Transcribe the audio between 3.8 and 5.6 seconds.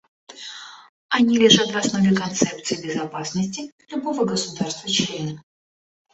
любого государства-члена.